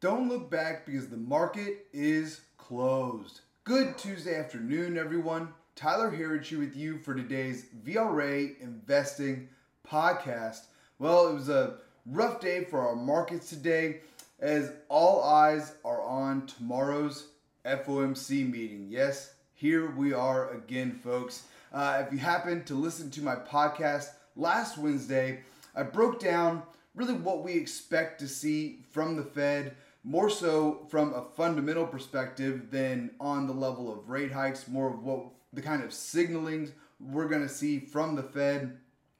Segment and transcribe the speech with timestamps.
[0.00, 3.40] Don't look back because the market is closed.
[3.64, 5.52] Good Tuesday afternoon, everyone.
[5.76, 9.50] Tyler Herriage here with you for today's VRA Investing
[9.86, 10.60] podcast.
[10.98, 11.74] Well, it was a
[12.06, 14.00] rough day for our markets today
[14.38, 17.26] as all eyes are on tomorrow's
[17.66, 18.86] FOMC meeting.
[18.88, 21.42] Yes, here we are again, folks.
[21.74, 25.40] Uh, if you happened to listen to my podcast last Wednesday,
[25.76, 26.62] I broke down
[26.94, 32.70] really what we expect to see from the Fed, more so from a fundamental perspective
[32.70, 37.28] than on the level of rate hikes, more of what the kind of signalings we're
[37.28, 38.78] going to see from the Fed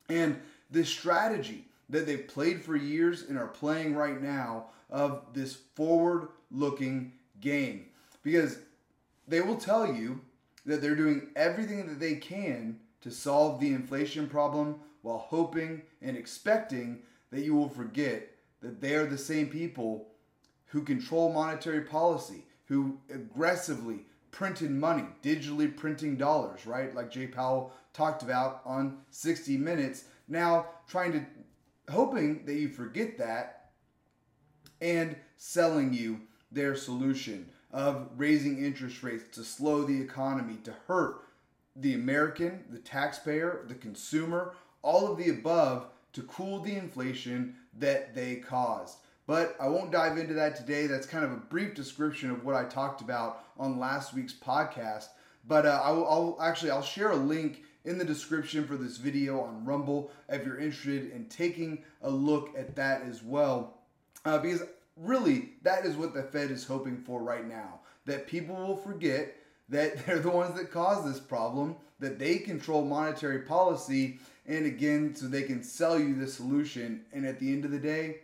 [0.08, 0.40] and
[0.70, 6.28] this strategy that they've played for years and are playing right now of this forward
[6.50, 7.86] looking game.
[8.22, 8.58] Because
[9.26, 10.20] they will tell you
[10.66, 16.16] that they're doing everything that they can to solve the inflation problem while hoping and
[16.16, 18.28] expecting that you will forget
[18.60, 20.08] that they are the same people
[20.70, 26.94] who control monetary policy, who aggressively printed money, digitally printing dollars, right?
[26.94, 30.04] Like Jay Powell talked about on 60 Minutes.
[30.28, 31.26] Now trying to,
[31.92, 33.72] hoping that you forget that
[34.80, 36.20] and selling you
[36.52, 41.22] their solution of raising interest rates to slow the economy, to hurt
[41.76, 48.14] the American, the taxpayer, the consumer, all of the above to cool the inflation that
[48.14, 48.98] they caused.
[49.30, 50.88] But I won't dive into that today.
[50.88, 55.06] That's kind of a brief description of what I talked about on last week's podcast.
[55.46, 59.40] But uh, I'll, I'll actually I'll share a link in the description for this video
[59.40, 63.78] on Rumble if you're interested in taking a look at that as well.
[64.24, 64.64] Uh, because
[64.96, 67.78] really, that is what the Fed is hoping for right now.
[68.06, 69.36] That people will forget
[69.68, 75.14] that they're the ones that caused this problem, that they control monetary policy, and again,
[75.14, 77.04] so they can sell you the solution.
[77.12, 78.22] And at the end of the day,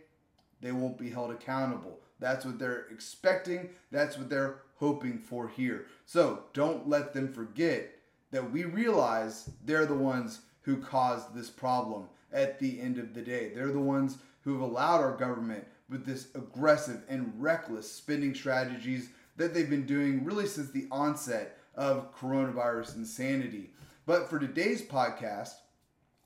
[0.61, 1.99] they won't be held accountable.
[2.19, 3.69] That's what they're expecting.
[3.91, 5.85] That's what they're hoping for here.
[6.05, 7.91] So don't let them forget
[8.31, 13.21] that we realize they're the ones who caused this problem at the end of the
[13.21, 13.51] day.
[13.53, 19.09] They're the ones who have allowed our government with this aggressive and reckless spending strategies
[19.37, 23.71] that they've been doing really since the onset of coronavirus insanity.
[24.05, 25.53] But for today's podcast,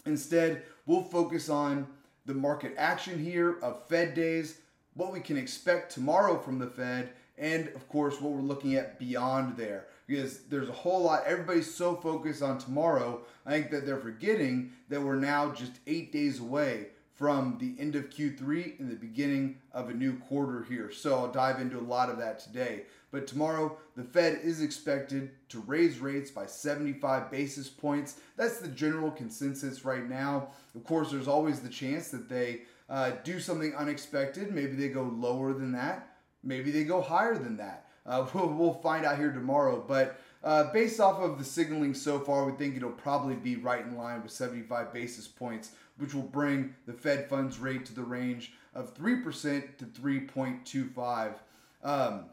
[0.05, 1.87] instead, we'll focus on
[2.25, 4.59] the market action here of Fed days,
[4.93, 8.99] what we can expect tomorrow from the Fed, and of course, what we're looking at
[8.99, 9.87] beyond there.
[10.07, 14.73] Because there's a whole lot, everybody's so focused on tomorrow, I think that they're forgetting
[14.89, 16.87] that we're now just eight days away
[17.21, 20.91] from the end of Q3 and the beginning of a new quarter here.
[20.91, 22.85] So I'll dive into a lot of that today.
[23.11, 28.15] But tomorrow, the Fed is expected to raise rates by 75 basis points.
[28.37, 30.47] That's the general consensus right now.
[30.73, 34.51] Of course, there's always the chance that they uh, do something unexpected.
[34.51, 36.17] Maybe they go lower than that.
[36.43, 37.85] Maybe they go higher than that.
[38.03, 39.85] Uh, we'll, we'll, find out here tomorrow.
[39.87, 43.85] But uh, based off of the signaling so far, we think it'll probably be right
[43.85, 48.03] in line with 75 basis points which will bring the Fed funds rate to the
[48.03, 51.35] range of 3% to 3.25.
[51.83, 52.25] Um,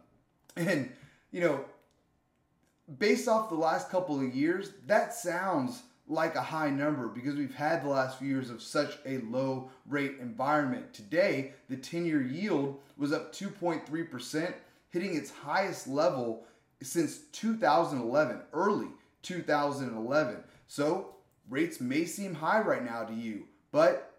[0.57, 0.91] and,
[1.31, 1.65] you know,
[2.99, 7.55] based off the last couple of years, that sounds like a high number because we've
[7.55, 10.95] had the last few years of such a low rate environment.
[10.95, 14.55] Today, the 10 year yield was up 2.3%,
[14.89, 16.47] hitting its highest level
[16.83, 18.89] since 2011, early
[19.23, 20.37] 2011.
[20.67, 21.17] So,
[21.51, 24.13] rates may seem high right now to you, but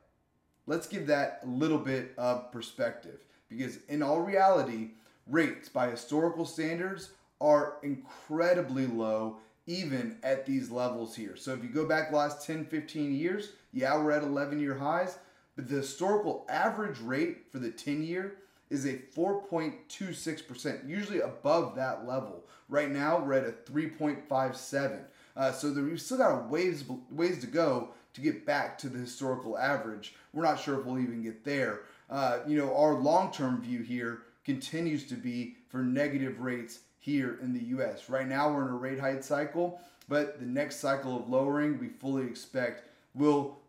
[0.67, 4.91] let's give that a little bit of perspective because, in all reality,
[5.27, 7.11] rates by historical standards
[7.41, 9.37] are incredibly low
[9.69, 11.35] even at these levels here.
[11.35, 15.19] So if you go back last 10, 15 years, yeah, we're at 11 year highs,
[15.55, 18.37] but the historical average rate for the 10 year
[18.71, 22.45] is a 4.26%, usually above that level.
[22.67, 25.01] Right now, we're at a 3.57.
[25.35, 29.57] Uh, so we've still got ways ways to go to get back to the historical
[29.57, 30.15] average.
[30.33, 31.81] We're not sure if we'll even get there.
[32.09, 37.39] Uh, you know, our long term view here continues to be for negative rates here
[37.41, 38.09] in the U.S.
[38.09, 41.87] Right now, we're in a rate hike cycle, but the next cycle of lowering we
[41.87, 42.83] fully expect
[43.13, 43.59] will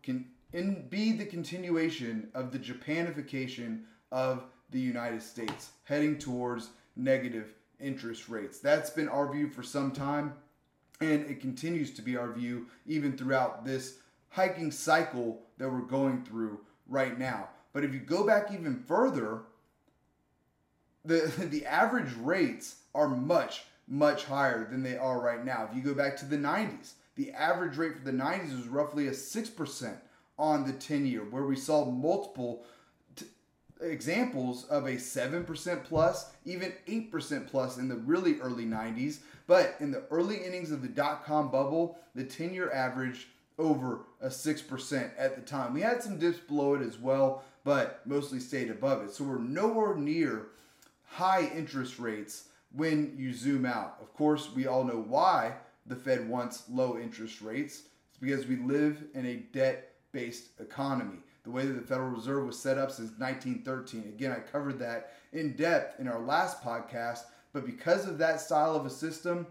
[0.53, 8.29] in, be the continuation of the Japanification of the United States, heading towards negative interest
[8.29, 8.59] rates.
[8.59, 10.33] That's been our view for some time,
[10.99, 13.97] and it continues to be our view even throughout this
[14.31, 17.49] hiking cycle that we're going through right now.
[17.73, 19.41] But if you go back even further,
[21.05, 25.67] the the average rates are much much higher than they are right now.
[25.69, 29.07] If you go back to the 90s, the average rate for the 90s was roughly
[29.07, 29.97] a 6%
[30.39, 32.63] on the 10 year where we saw multiple
[33.17, 33.25] t-
[33.81, 39.19] examples of a 7% plus, even 8% plus in the really early 90s.
[39.45, 43.27] But in the early innings of the dot com bubble, the 10 year averaged
[43.61, 45.73] over a 6% at the time.
[45.73, 49.11] We had some dips below it as well, but mostly stayed above it.
[49.11, 50.47] So we're nowhere near
[51.05, 53.97] high interest rates when you zoom out.
[54.01, 55.53] Of course, we all know why
[55.85, 57.83] the Fed wants low interest rates.
[58.09, 62.45] It's because we live in a debt based economy the way that the Federal Reserve
[62.45, 64.13] was set up since 1913.
[64.13, 67.21] Again, I covered that in depth in our last podcast,
[67.53, 69.47] but because of that style of a system,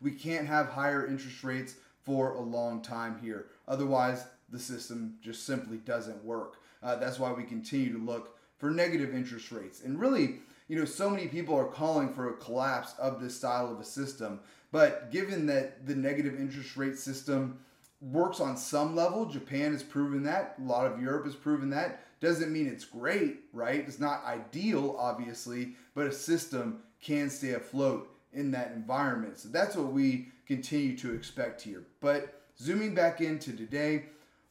[0.00, 3.46] we can't have higher interest rates for a long time here.
[3.68, 6.56] Otherwise, the system just simply doesn't work.
[6.82, 9.82] Uh, that's why we continue to look for negative interest rates.
[9.82, 13.70] And really, you know, so many people are calling for a collapse of this style
[13.70, 14.40] of a system.
[14.70, 17.58] But given that the negative interest rate system
[18.02, 19.24] works on some level.
[19.26, 20.56] Japan has proven that.
[20.58, 22.04] A lot of Europe has proven that.
[22.20, 23.84] Doesn't mean it's great, right?
[23.86, 29.38] It's not ideal, obviously, but a system can stay afloat in that environment.
[29.38, 31.84] So that's what we continue to expect here.
[32.00, 34.06] But zooming back into today,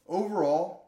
[0.08, 0.86] overall,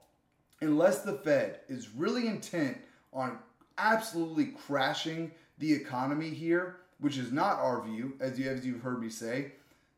[0.60, 2.78] unless the Fed is really intent
[3.12, 3.38] on
[3.78, 9.00] absolutely crashing the economy here, which is not our view, as you as you've heard
[9.00, 9.52] me say,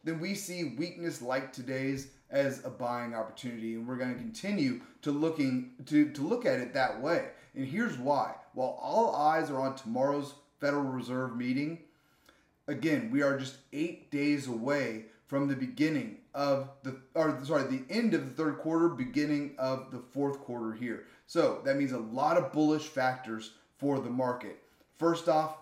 [0.04, 4.81] then we see weakness like today's as a buying opportunity and we're going to continue
[5.02, 9.50] to looking to, to look at it that way and here's why while all eyes
[9.50, 11.78] are on tomorrow's federal reserve meeting
[12.69, 17.83] again we are just eight days away from the beginning of the or sorry the
[17.93, 21.05] end of the third quarter beginning of the fourth quarter here.
[21.27, 24.59] So that means a lot of bullish factors for the market.
[24.99, 25.57] First off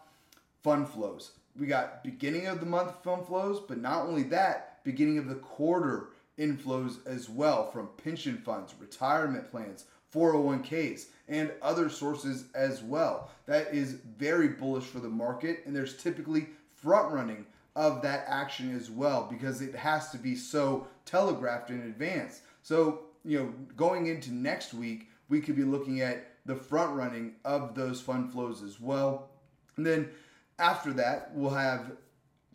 [0.63, 1.33] fund flows.
[1.59, 5.37] We got beginning of the month fund flows but not only that beginning of the
[5.37, 13.31] quarter inflows as well from pension funds, retirement plans, 401ks, and other sources as well.
[13.47, 16.49] That is very bullish for the market, and there's typically
[16.85, 21.81] front running of that action as well because it has to be so telegraphed in
[21.83, 22.43] advance.
[22.63, 27.33] So, you know, going into next week, we could be looking at the front running
[27.45, 29.31] of those fund flows as well.
[29.77, 30.11] And then
[30.59, 31.93] after that, we'll have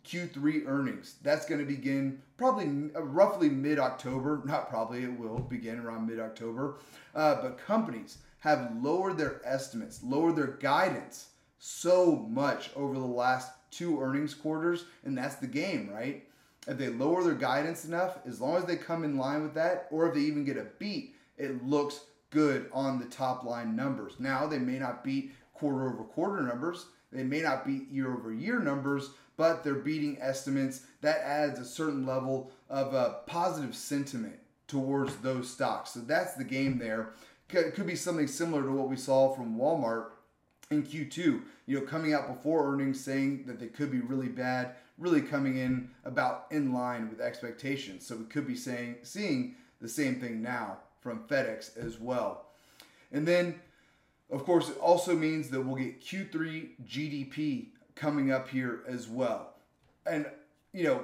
[0.05, 1.15] Q3 earnings.
[1.21, 4.41] That's going to begin probably uh, roughly mid October.
[4.45, 6.77] Not probably, it will begin around mid October.
[7.13, 13.51] Uh, but companies have lowered their estimates, lowered their guidance so much over the last
[13.71, 14.86] two earnings quarters.
[15.04, 16.24] And that's the game, right?
[16.68, 19.88] If they lower their guidance enough, as long as they come in line with that,
[19.92, 24.13] or if they even get a beat, it looks good on the top line numbers.
[24.19, 28.31] Now, they may not beat quarter over quarter numbers, they may not beat year over
[28.31, 30.81] year numbers, but they're beating estimates.
[31.01, 34.38] That adds a certain level of uh, positive sentiment
[34.68, 35.92] towards those stocks.
[35.92, 37.13] So that's the game there.
[37.48, 40.10] Could be something similar to what we saw from Walmart
[40.71, 44.75] in Q2, you know, coming out before earnings saying that they could be really bad,
[45.00, 48.06] really coming in about in line with expectations.
[48.06, 52.45] So we could be saying seeing the same thing now from FedEx as well.
[53.12, 53.60] And then
[54.30, 59.56] of course it also means that we'll get Q3 GDP coming up here as well.
[60.06, 60.27] And,
[60.72, 61.04] you know,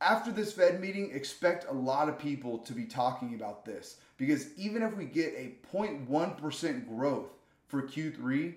[0.00, 4.48] after this Fed meeting, expect a lot of people to be talking about this because
[4.58, 7.28] even if we get a 0.1% growth
[7.68, 8.54] for Q3,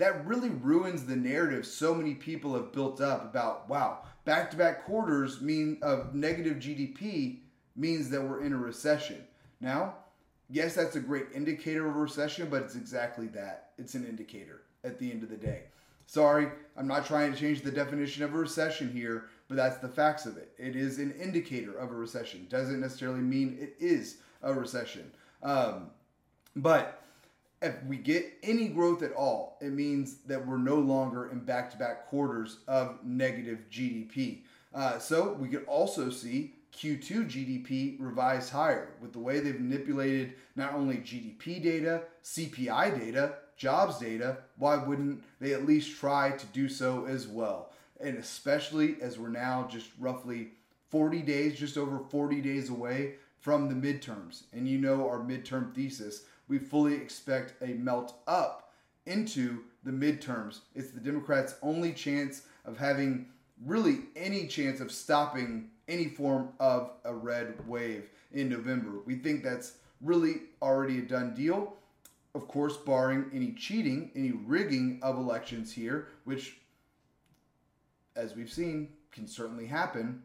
[0.00, 4.56] that really ruins the narrative so many people have built up about wow, back to
[4.56, 7.40] back quarters mean of negative GDP
[7.76, 9.22] means that we're in a recession.
[9.60, 9.96] Now,
[10.48, 13.72] yes, that's a great indicator of recession, but it's exactly that.
[13.76, 15.64] It's an indicator at the end of the day.
[16.06, 19.88] Sorry, I'm not trying to change the definition of a recession here, but that's the
[19.88, 20.50] facts of it.
[20.56, 22.46] It is an indicator of a recession.
[22.48, 25.12] Doesn't necessarily mean it is a recession.
[25.42, 25.90] Um,
[26.56, 27.02] but
[27.62, 31.70] if we get any growth at all, it means that we're no longer in back
[31.70, 34.40] to back quarters of negative GDP.
[34.74, 40.34] Uh, so we could also see Q2 GDP revised higher with the way they've manipulated
[40.56, 46.46] not only GDP data, CPI data, jobs data, why wouldn't they at least try to
[46.46, 47.72] do so as well?
[48.00, 50.52] And especially as we're now just roughly
[50.88, 54.44] 40 days, just over 40 days away from the midterms.
[54.52, 58.74] And you know our midterm thesis, we fully expect a melt up
[59.06, 60.60] into the midterms.
[60.74, 63.26] It's the Democrats' only chance of having
[63.64, 69.00] really any chance of stopping any form of a red wave in November.
[69.06, 71.76] We think that's really already a done deal
[72.34, 76.58] of course, barring any cheating, any rigging of elections here, which,
[78.14, 80.22] as we've seen, can certainly happen.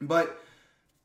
[0.00, 0.40] But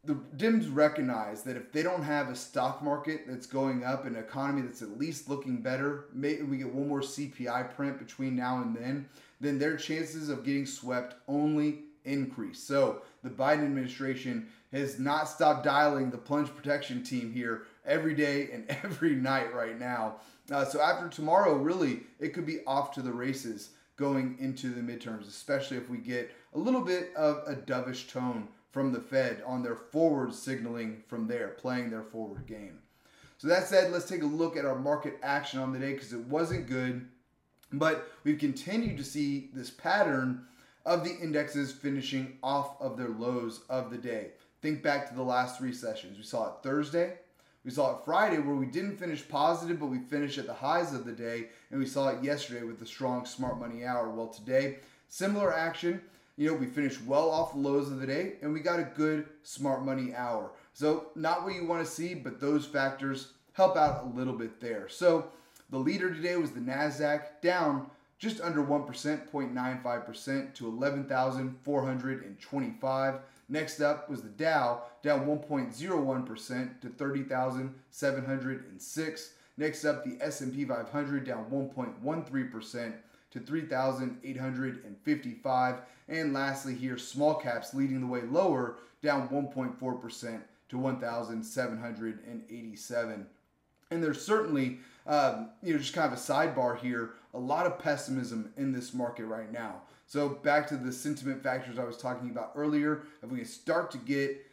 [0.05, 4.15] the Dems recognize that if they don't have a stock market that's going up, an
[4.15, 8.61] economy that's at least looking better, maybe we get one more CPI print between now
[8.61, 9.09] and then,
[9.41, 12.59] then their chances of getting swept only increase.
[12.59, 18.49] So the Biden administration has not stopped dialing the plunge protection team here every day
[18.51, 20.17] and every night right now.
[20.51, 24.81] Uh, so after tomorrow, really, it could be off to the races going into the
[24.81, 29.41] midterms, especially if we get a little bit of a dovish tone from the Fed
[29.47, 32.79] on their forward signaling from there, playing their forward game.
[33.37, 36.11] So that said, let's take a look at our market action on the day because
[36.11, 37.07] it wasn't good,
[37.71, 40.43] but we've continued to see this pattern
[40.85, 44.31] of the indexes finishing off of their lows of the day.
[44.61, 46.17] Think back to the last three sessions.
[46.17, 47.13] We saw it Thursday,
[47.63, 50.93] we saw it Friday where we didn't finish positive, but we finished at the highs
[50.93, 54.09] of the day, and we saw it yesterday with the strong smart money hour.
[54.09, 56.01] Well, today, similar action.
[56.37, 58.91] You know, we finished well off the lows of the day, and we got a
[58.95, 60.51] good smart money hour.
[60.73, 64.59] So, not what you want to see, but those factors help out a little bit
[64.59, 64.89] there.
[64.89, 65.29] So,
[65.69, 73.19] the leader today was the NASDAQ, down just under 1%, 0.95% to 11,425.
[73.47, 79.29] Next up was the Dow, down 1.01% to 30,706.
[79.57, 82.93] Next up, the S&P 500 down 1.13%
[83.35, 85.75] to 3,855.
[86.07, 93.27] And lastly here, small caps leading the way lower, down 1.4% to 1,787.
[93.91, 97.77] And there's certainly, um, you know, just kind of a sidebar here, a lot of
[97.77, 99.81] pessimism in this market right now.
[100.07, 103.91] So back to the sentiment factors I was talking about earlier, if we can start
[103.91, 104.45] to get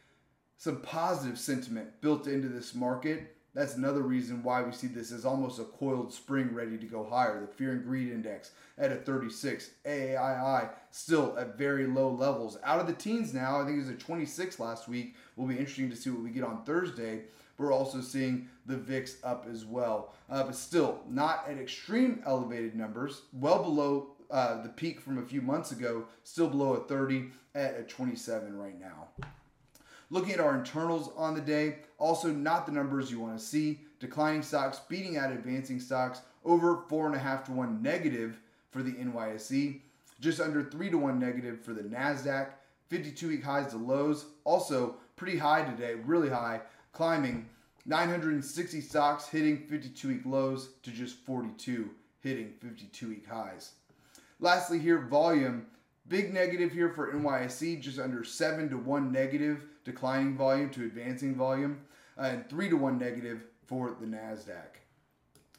[0.57, 5.25] some positive sentiment built into this market, that's another reason why we see this as
[5.25, 7.41] almost a coiled spring ready to go higher.
[7.41, 12.57] The fear and greed index at a 36, AAII still at very low levels.
[12.65, 15.17] Out of the teens now, I think it was a 26 last week.
[15.37, 17.23] Will be interesting to see what we get on Thursday.
[17.59, 22.75] We're also seeing the VIX up as well, uh, but still not at extreme elevated
[22.75, 27.31] numbers, well below uh, the peak from a few months ago, still below a 30
[27.55, 29.09] at a 27 right now.
[30.13, 33.81] Looking at our internals on the day, also not the numbers you want to see.
[33.99, 38.39] Declining stocks beating out advancing stocks over four and a half to one negative
[38.71, 39.81] for the NYSE,
[40.21, 42.49] just under three to one negative for the Nasdaq.
[42.91, 46.61] 52 week highs to lows, also pretty high today, really high,
[46.93, 47.49] climbing
[47.87, 51.89] 960 stocks hitting 52 week lows to just 42
[52.21, 53.73] hitting 52 week highs.
[54.41, 55.65] Lastly, here, volume.
[56.13, 61.35] Big negative here for NYSE, just under 7 to 1 negative, declining volume to advancing
[61.35, 61.81] volume,
[62.19, 64.77] uh, and 3 to 1 negative for the NASDAQ.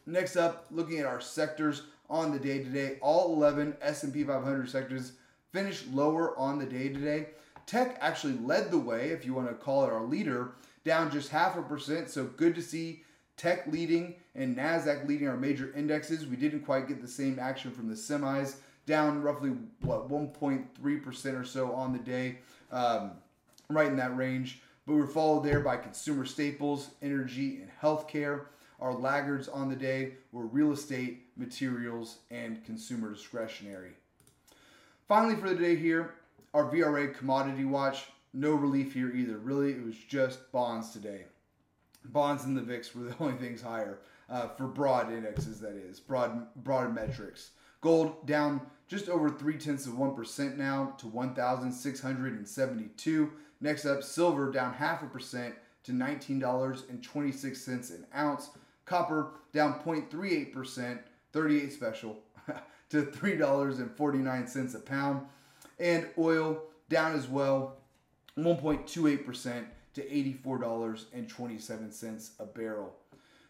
[0.05, 5.13] Next up, looking at our sectors on the day today, all 11 S&P 500 sectors
[5.51, 7.29] finished lower on the day today.
[7.65, 10.51] Tech actually led the way, if you want to call it our leader,
[10.85, 12.11] down just half a percent.
[12.11, 13.01] So good to see
[13.37, 16.27] Tech leading and NASDAQ leading our major indexes.
[16.27, 21.45] We didn't quite get the same action from the semis down roughly what 1.3% or
[21.45, 22.39] so on the day,
[22.71, 23.11] um,
[23.69, 24.61] right in that range.
[24.85, 28.45] But we were followed there by consumer staples, energy, and healthcare.
[28.79, 33.91] Our laggards on the day were real estate, materials, and consumer discretionary.
[35.07, 36.15] Finally, for the day here,
[36.53, 38.05] our VRA commodity watch.
[38.33, 39.37] No relief here either.
[39.37, 41.25] Really, it was just bonds today.
[42.05, 43.99] Bonds and the VIX were the only things higher
[44.29, 47.51] uh, for broad indexes, that is, broad broad metrics.
[47.83, 53.33] Gold down just over three tenths of 1% now to 1,672.
[53.59, 58.51] Next up, silver down half a percent to $19.26 an ounce.
[58.85, 60.99] Copper down 0.38%,
[61.33, 62.19] 38 special,
[62.89, 65.27] to $3.49 a pound.
[65.77, 67.75] And oil down as well,
[68.37, 72.95] 1.28% to $84.27 a barrel.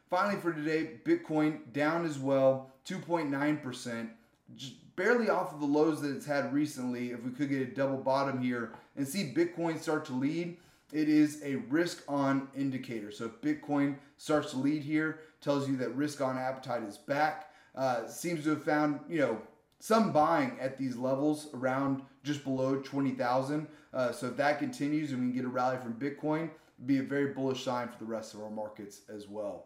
[0.09, 4.09] Finally, for today, Bitcoin down as well, 2.9%
[4.55, 7.11] just barely off of the lows that it's had recently.
[7.11, 10.57] If we could get a double bottom here and see Bitcoin start to lead,
[10.91, 13.11] it is a risk on indicator.
[13.11, 17.51] So if Bitcoin starts to lead here, tells you that risk on appetite is back.
[17.75, 19.41] Uh, seems to have found, you know,
[19.79, 23.67] some buying at these levels around just below 20,000.
[23.93, 26.49] Uh, so if that continues and we can get a rally from Bitcoin,
[26.85, 29.65] be a very bullish sign for the rest of our markets as well.